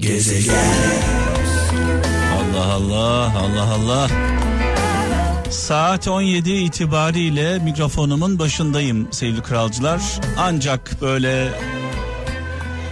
[0.00, 0.54] Gezegen.
[2.34, 4.08] Allah Allah Allah Allah.
[5.50, 10.00] Saat 17 itibariyle mikrofonumun başındayım sevgili kralcılar.
[10.38, 11.48] Ancak böyle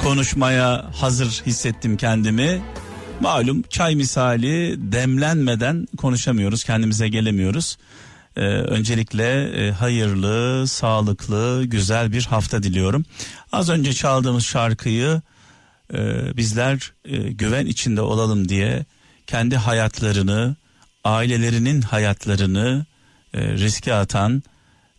[0.03, 2.63] konuşmaya hazır hissettim kendimi.
[3.21, 7.79] Malum çay misali demlenmeden konuşamıyoruz, kendimize gelemiyoruz.
[8.37, 13.05] Ee, öncelikle e, hayırlı, sağlıklı, güzel bir hafta diliyorum.
[13.53, 15.23] Az önce çaldığımız şarkıyı
[15.95, 18.85] e, bizler e, güven içinde olalım diye
[19.27, 20.57] kendi hayatlarını,
[21.05, 22.87] ailelerinin hayatlarını
[23.35, 24.43] e, riske atan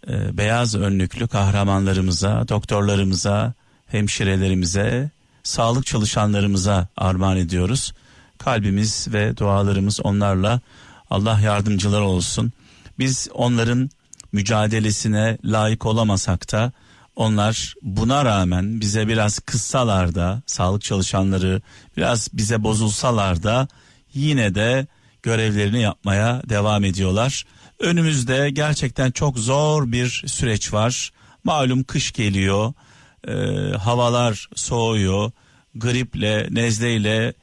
[0.07, 3.53] e, beyaz önlüklü kahramanlarımıza, doktorlarımıza,
[3.87, 5.09] hemşirelerimize,
[5.43, 7.93] sağlık çalışanlarımıza armağan ediyoruz.
[8.37, 10.61] Kalbimiz ve dualarımız onlarla
[11.09, 12.51] Allah yardımcılar olsun.
[12.99, 13.89] Biz onların
[14.31, 16.71] mücadelesine layık olamasak da
[17.19, 21.61] onlar buna rağmen bize biraz kıssalar da sağlık çalışanları
[21.97, 23.67] biraz bize bozulsalar da
[24.13, 24.87] yine de
[25.23, 27.45] görevlerini yapmaya devam ediyorlar.
[27.79, 31.11] Önümüzde gerçekten çok zor bir süreç var.
[31.43, 32.73] Malum kış geliyor,
[33.27, 33.33] e,
[33.77, 35.31] havalar soğuyor,
[35.75, 37.33] griple, nezleyle,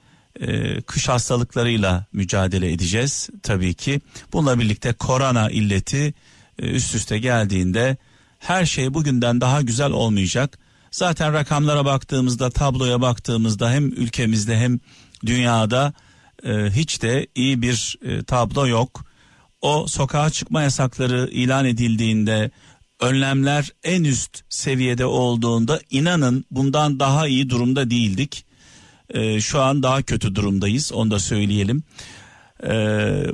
[0.40, 4.00] e, kış hastalıklarıyla mücadele edeceğiz tabii ki.
[4.32, 6.14] Bununla birlikte korona illeti
[6.58, 7.96] e, üst üste geldiğinde
[8.38, 10.58] her şey bugünden daha güzel olmayacak.
[10.90, 14.80] Zaten rakamlara baktığımızda, tabloya baktığımızda hem ülkemizde hem
[15.26, 15.92] dünyada
[16.44, 19.04] e, hiç de iyi bir e, tablo yok.
[19.60, 22.50] O sokağa çıkma yasakları ilan edildiğinde
[23.00, 28.46] önlemler en üst seviyede olduğunda inanın bundan daha iyi durumda değildik.
[29.10, 31.82] E, şu an daha kötü durumdayız onu da söyleyelim.
[32.62, 32.70] E,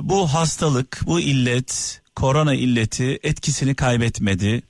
[0.01, 4.63] bu hastalık, bu illet, korona illeti etkisini kaybetmedi.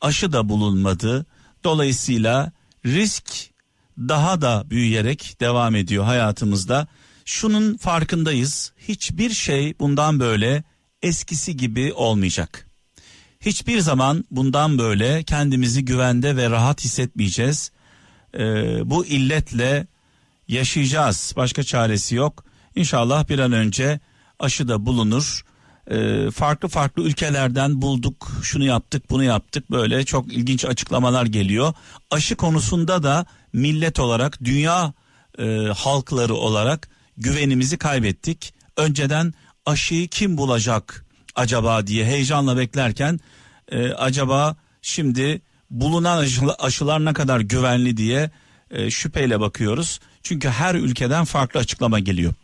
[0.00, 1.26] Aşı da bulunmadı.
[1.64, 2.52] Dolayısıyla
[2.86, 3.50] risk
[3.98, 6.86] daha da büyüyerek devam ediyor hayatımızda.
[7.24, 8.72] Şunun farkındayız.
[8.78, 10.64] Hiçbir şey bundan böyle
[11.02, 12.66] eskisi gibi olmayacak.
[13.40, 17.70] Hiçbir zaman bundan böyle kendimizi güvende ve rahat hissetmeyeceğiz.
[18.34, 18.40] Ee,
[18.90, 19.86] bu illetle
[20.48, 21.32] yaşayacağız.
[21.36, 22.44] Başka çaresi yok.
[22.74, 24.00] İnşallah bir an önce
[24.38, 25.44] aşı da bulunur.
[25.90, 29.70] Ee, farklı farklı ülkelerden bulduk, şunu yaptık, bunu yaptık.
[29.70, 31.74] Böyle çok ilginç açıklamalar geliyor.
[32.10, 34.92] Aşı konusunda da millet olarak, dünya
[35.38, 35.44] e,
[35.76, 38.54] halkları olarak güvenimizi kaybettik.
[38.76, 39.34] Önceden
[39.66, 41.04] aşıyı kim bulacak
[41.34, 43.20] acaba diye heyecanla beklerken
[43.68, 46.26] e, acaba şimdi bulunan
[46.58, 48.30] aşılar ne kadar güvenli diye
[48.70, 50.00] e, şüpheyle bakıyoruz.
[50.22, 52.34] Çünkü her ülkeden farklı açıklama geliyor.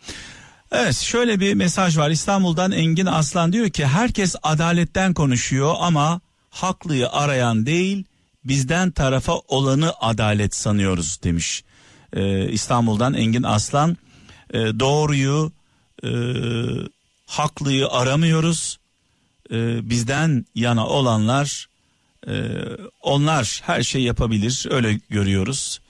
[0.75, 7.09] Evet şöyle bir mesaj var İstanbul'dan Engin Aslan diyor ki herkes adaletten konuşuyor ama haklıyı
[7.09, 8.05] arayan değil
[8.45, 11.65] bizden tarafa olanı adalet sanıyoruz demiş.
[12.13, 13.97] Ee, İstanbul'dan Engin Aslan
[14.51, 15.53] e, doğruyu
[16.05, 16.11] e,
[17.27, 18.79] haklıyı aramıyoruz
[19.51, 21.69] e, bizden yana olanlar
[22.29, 22.33] e,
[23.03, 25.81] onlar her şey yapabilir öyle görüyoruz.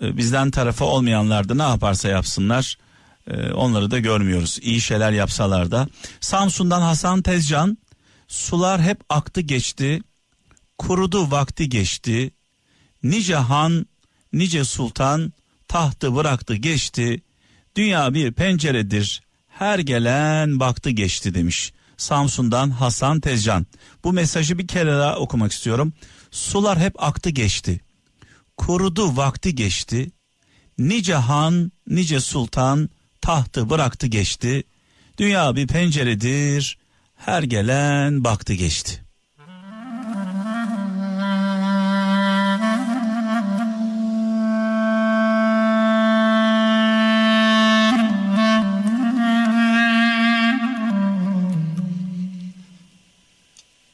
[0.00, 2.76] E, bizden tarafa olmayanlar da ne yaparsa yapsınlar
[3.26, 4.58] e, onları da görmüyoruz.
[4.62, 5.88] İyi şeyler yapsalar da.
[6.20, 7.78] Samsun'dan Hasan Tezcan
[8.28, 10.00] sular hep aktı geçti
[10.78, 12.30] kurudu vakti geçti
[13.02, 13.86] nice han
[14.32, 15.32] nice sultan
[15.68, 17.22] tahtı bıraktı geçti
[17.76, 19.22] dünya bir penceredir
[19.58, 21.72] her gelen baktı geçti demiş.
[21.96, 23.66] Samsun'dan Hasan Tezcan.
[24.04, 25.92] Bu mesajı bir kere daha okumak istiyorum.
[26.30, 27.80] Sular hep aktı geçti.
[28.56, 30.10] Kurudu vakti geçti.
[30.78, 32.90] Nice han, nice sultan
[33.24, 34.62] tahtı bıraktı geçti.
[35.18, 36.78] Dünya bir penceredir.
[37.16, 39.00] Her gelen baktı geçti.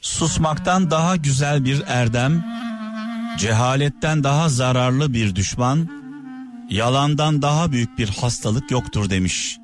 [0.01, 2.45] susmaktan daha güzel bir erdem,
[3.37, 6.00] cehaletten daha zararlı bir düşman,
[6.71, 9.57] yalandan daha büyük bir hastalık yoktur demiş.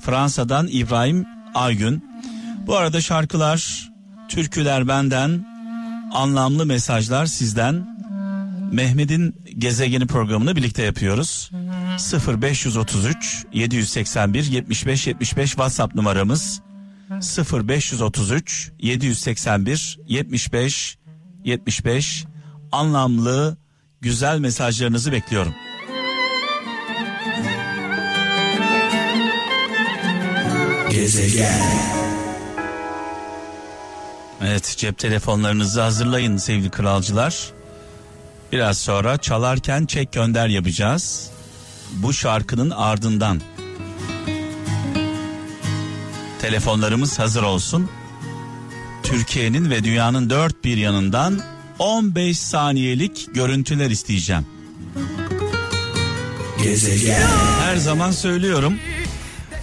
[0.00, 2.04] Fransa'dan İbrahim Aygün.
[2.66, 3.90] Bu arada şarkılar,
[4.28, 5.46] türküler benden,
[6.12, 8.00] anlamlı mesajlar sizden.
[8.72, 11.50] Mehmet'in gezegeni programını birlikte yapıyoruz.
[12.42, 16.60] 0533 781 75 75 WhatsApp numaramız.
[17.10, 20.98] 0533 781 75
[21.44, 22.24] 75
[22.72, 23.56] anlamlı
[24.00, 25.54] güzel mesajlarınızı bekliyorum.
[30.90, 31.62] Gezegen.
[34.42, 37.50] Evet cep telefonlarınızı hazırlayın sevgili kralcılar.
[38.52, 41.30] Biraz sonra çalarken çek gönder yapacağız.
[41.92, 43.40] bu şarkının ardından.
[46.40, 47.90] Telefonlarımız hazır olsun.
[49.02, 51.40] Türkiye'nin ve dünyanın dört bir yanından
[51.78, 54.46] 15 saniyelik görüntüler isteyeceğim.
[56.62, 57.28] Gezegen.
[57.60, 58.74] Her zaman söylüyorum.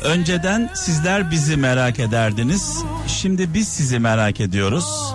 [0.04, 2.84] Önceden sizler bizi merak ederdiniz.
[3.08, 5.14] Şimdi biz sizi merak ediyoruz.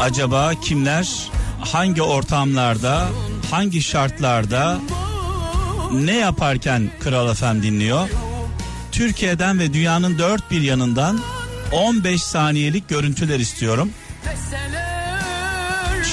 [0.00, 1.30] Acaba kimler
[1.60, 3.08] hangi ortamlarda,
[3.50, 4.78] hangi şartlarda
[5.92, 8.08] ne yaparken Kral FM dinliyor?
[8.92, 11.20] Türkiye'den ve dünyanın dört bir yanından
[11.72, 13.90] 15 saniyelik görüntüler istiyorum.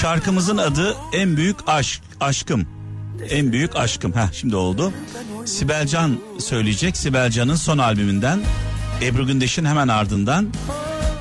[0.00, 2.73] Şarkımızın adı En Büyük Aşk, Aşkım.
[3.30, 4.12] En Büyük Aşkım.
[4.12, 4.92] Heh şimdi oldu.
[5.44, 6.96] Sibel Can söyleyecek.
[6.96, 8.40] Sibel Can'ın son albümünden
[9.02, 10.48] Ebru Gündeş'in hemen ardından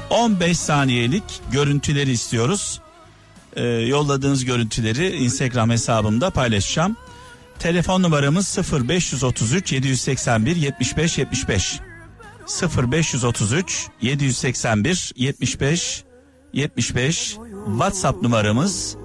[0.09, 2.81] 15 saniyelik görüntüleri istiyoruz.
[3.55, 6.97] Ee, yolladığınız görüntüleri Instagram hesabımda paylaşacağım.
[7.59, 8.57] Telefon numaramız
[8.87, 11.79] 0533 781 75 75.
[12.91, 16.03] 0533 781 75
[16.53, 18.97] 75 WhatsApp numaramız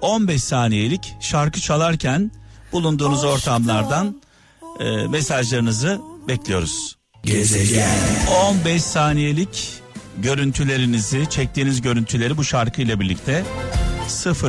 [0.00, 2.30] 15 saniyelik şarkı çalarken
[2.72, 4.22] bulunduğunuz ortamlardan
[4.80, 6.96] e, mesajlarınızı bekliyoruz.
[7.24, 7.98] Gezegen
[8.50, 9.72] 15 saniyelik
[10.18, 13.44] görüntülerinizi, çektiğiniz görüntüleri bu şarkıyla birlikte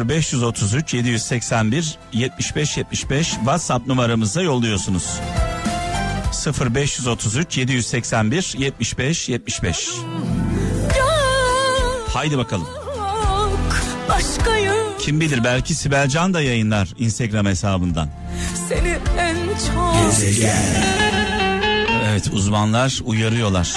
[0.10, 5.20] 0533 781 75 75 WhatsApp numaramıza yolluyorsunuz.
[6.76, 9.90] 0533 781 75 75.
[12.14, 12.81] Haydi bakalım.
[15.02, 18.10] Kim bilir belki Sibel Can da yayınlar Instagram hesabından.
[18.70, 20.56] Seni en çok Gezegen.
[22.10, 23.76] Evet uzmanlar uyarıyorlar.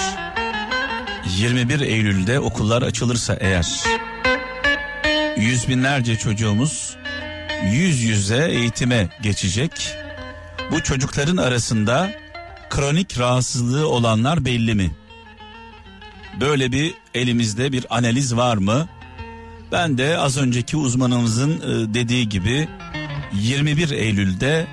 [1.37, 3.83] 21 Eylül'de okullar açılırsa eğer
[5.37, 6.95] yüz binlerce çocuğumuz
[7.71, 9.71] yüz yüze eğitime geçecek.
[10.71, 12.11] Bu çocukların arasında
[12.69, 14.91] kronik rahatsızlığı olanlar belli mi?
[16.41, 18.87] Böyle bir elimizde bir analiz var mı?
[19.71, 22.67] Ben de az önceki uzmanımızın e, dediği gibi
[23.33, 24.67] 21 Eylül'de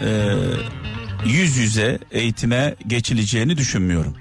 [0.00, 0.34] e,
[1.26, 4.16] yüz yüze eğitime geçileceğini düşünmüyorum.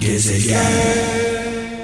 [0.00, 0.72] Gezegen.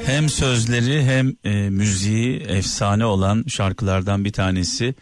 [0.07, 4.95] Hem sözleri hem e, müziği efsane olan şarkılardan bir tanesi.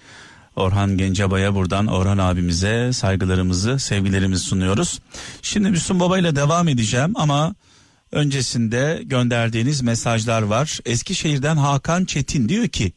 [0.56, 5.00] Orhan Gencebay'a buradan Orhan abimize saygılarımızı, sevgilerimizi sunuyoruz.
[5.43, 7.55] Şimdi Müslüm Baba ile devam edeceğim ama
[8.12, 10.78] öncesinde gönderdiğiniz mesajlar var.
[10.84, 12.93] Eskişehir'den Hakan Çetin diyor ki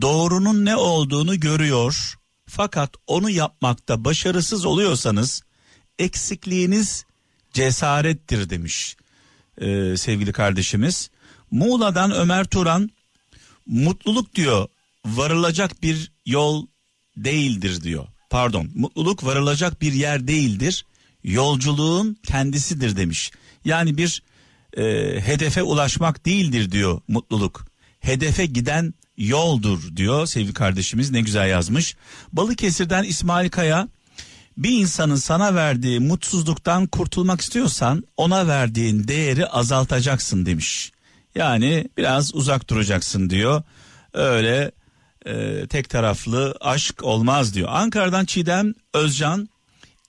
[0.00, 2.14] doğrunun ne olduğunu görüyor
[2.46, 5.42] fakat onu yapmakta başarısız oluyorsanız
[5.98, 7.04] eksikliğiniz
[7.52, 8.96] cesarettir demiş
[9.60, 11.10] ee, sevgili kardeşimiz.
[11.50, 12.90] Muğla'dan Ömer Turan
[13.66, 14.68] mutluluk diyor
[15.06, 16.66] varılacak bir yol
[17.16, 18.06] değildir diyor.
[18.30, 20.84] Pardon mutluluk varılacak bir yer değildir
[21.24, 23.30] yolculuğun kendisidir demiş.
[23.64, 24.22] Yani bir
[24.76, 24.82] e,
[25.24, 27.66] hedefe ulaşmak değildir diyor mutluluk.
[28.00, 31.96] Hedefe giden yoldur diyor sevgili kardeşimiz ne güzel yazmış.
[32.32, 33.88] Balıkesir'den İsmail Kaya
[34.56, 40.92] bir insanın sana verdiği mutsuzluktan kurtulmak istiyorsan ona verdiğin değeri azaltacaksın demiş.
[41.34, 43.62] Yani biraz uzak duracaksın diyor.
[44.12, 44.72] Öyle
[45.26, 47.68] e, tek taraflı aşk olmaz diyor.
[47.72, 49.48] Ankara'dan Çiğdem Özcan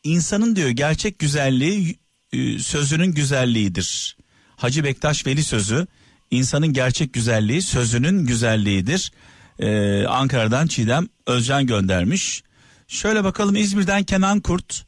[0.04, 2.00] insanın diyor gerçek güzelliği
[2.34, 4.18] e, sözünün güzelliğidir.
[4.62, 5.88] Hacı Bektaş Veli sözü
[6.32, 9.12] insanın gerçek güzelliği sözünün güzelliğidir.
[9.60, 12.44] Ee, Ankara'dan Çiğdem Özcan göndermiş.
[12.88, 14.86] Şöyle bakalım İzmir'den Kenan Kurt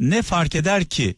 [0.00, 1.16] ne fark eder ki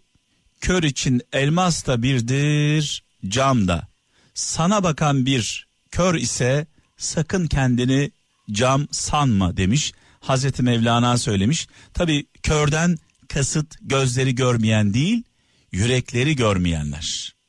[0.60, 3.88] kör için elmas da birdir cam da.
[4.34, 6.66] Sana bakan bir kör ise
[6.96, 8.10] sakın kendini
[8.50, 9.92] cam sanma demiş.
[10.20, 11.68] Hazreti Mevlana söylemiş.
[11.94, 15.22] Tabi körden kasıt gözleri görmeyen değil
[15.72, 17.39] yürekleri görmeyenler.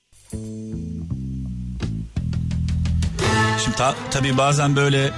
[3.64, 5.14] Şimdi ta, tabii bazen böyle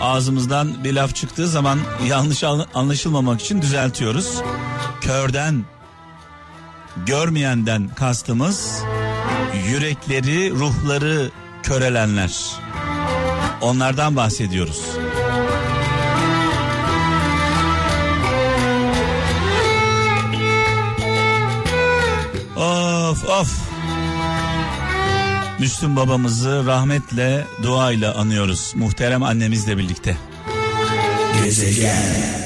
[0.00, 4.42] ağzımızdan bir laf çıktığı zaman yanlış anlaşılmamak için düzeltiyoruz.
[5.00, 5.64] Körden,
[7.06, 8.82] görmeyenden kastımız
[9.68, 11.30] yürekleri, ruhları
[11.62, 12.60] körelenler.
[13.60, 14.82] Onlardan bahsediyoruz.
[22.56, 23.69] Of of.
[25.60, 28.72] Müslüm babamızı rahmetle, duayla anıyoruz.
[28.76, 30.16] Muhterem annemizle birlikte.
[31.44, 32.39] Gezegen.